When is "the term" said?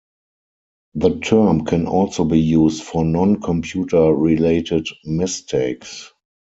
0.95-1.63